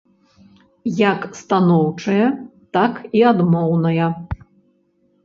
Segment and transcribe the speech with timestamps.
[1.09, 2.25] Як станоўчая,
[2.79, 4.09] так і адмоўная.